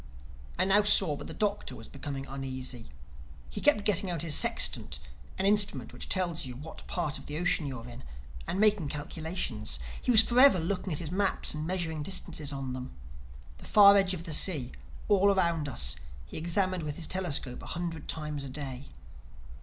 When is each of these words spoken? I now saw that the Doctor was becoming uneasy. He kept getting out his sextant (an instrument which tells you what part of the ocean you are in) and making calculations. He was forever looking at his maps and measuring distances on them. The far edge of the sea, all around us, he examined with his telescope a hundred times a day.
I 0.57 0.65
now 0.65 0.81
saw 0.81 1.15
that 1.17 1.27
the 1.27 1.33
Doctor 1.35 1.75
was 1.75 1.87
becoming 1.87 2.25
uneasy. 2.25 2.89
He 3.51 3.61
kept 3.61 3.85
getting 3.85 4.09
out 4.09 4.23
his 4.23 4.33
sextant 4.33 4.97
(an 5.37 5.45
instrument 5.45 5.93
which 5.93 6.09
tells 6.09 6.43
you 6.43 6.55
what 6.55 6.87
part 6.87 7.19
of 7.19 7.27
the 7.27 7.37
ocean 7.37 7.67
you 7.67 7.77
are 7.77 7.87
in) 7.87 8.03
and 8.47 8.59
making 8.59 8.87
calculations. 8.89 9.77
He 10.01 10.09
was 10.09 10.23
forever 10.23 10.59
looking 10.59 10.91
at 10.91 10.97
his 10.97 11.11
maps 11.11 11.53
and 11.53 11.67
measuring 11.67 12.01
distances 12.01 12.51
on 12.51 12.73
them. 12.73 12.95
The 13.59 13.65
far 13.65 13.95
edge 13.95 14.15
of 14.15 14.23
the 14.23 14.33
sea, 14.33 14.71
all 15.07 15.29
around 15.31 15.69
us, 15.69 15.97
he 16.25 16.35
examined 16.35 16.81
with 16.81 16.95
his 16.95 17.05
telescope 17.05 17.61
a 17.61 17.67
hundred 17.67 18.07
times 18.07 18.43
a 18.43 18.49
day. 18.49 18.85